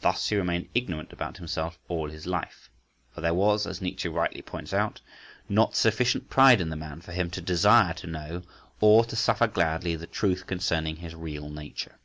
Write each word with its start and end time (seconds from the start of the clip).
Thus 0.00 0.28
he 0.30 0.34
remained 0.34 0.68
ignorant 0.74 1.12
about 1.12 1.36
himself 1.36 1.78
all 1.86 2.10
his 2.10 2.26
life; 2.26 2.72
for 3.12 3.20
there 3.20 3.34
was, 3.34 3.68
as 3.68 3.80
Nietzsche 3.80 4.08
rightly 4.08 4.42
points 4.42 4.74
out 4.74 4.96
(p. 4.96 5.00
37, 5.54 5.54
note), 5.54 5.56
not 5.60 5.76
sufficient 5.76 6.28
pride 6.28 6.60
in 6.60 6.70
the 6.70 6.74
man 6.74 7.00
for 7.00 7.12
him 7.12 7.30
to 7.30 7.40
desire 7.40 7.94
to 7.94 8.08
know 8.08 8.42
or 8.80 9.04
to 9.04 9.14
suffer 9.14 9.46
gladly 9.46 9.94
the 9.94 10.08
truth 10.08 10.48
concerning 10.48 10.96
his 10.96 11.14
real 11.14 11.48
nature. 11.50 12.00